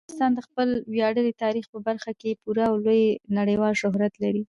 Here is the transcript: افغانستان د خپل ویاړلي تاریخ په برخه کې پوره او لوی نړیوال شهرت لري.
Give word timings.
افغانستان 0.03 0.31
د 0.35 0.39
خپل 0.47 0.69
ویاړلي 0.93 1.33
تاریخ 1.43 1.65
په 1.73 1.79
برخه 1.87 2.11
کې 2.21 2.39
پوره 2.43 2.63
او 2.69 2.75
لوی 2.85 3.03
نړیوال 3.39 3.73
شهرت 3.81 4.13
لري. 4.23 4.39